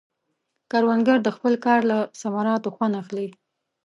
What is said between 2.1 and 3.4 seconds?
ثمراتو خوند اخلي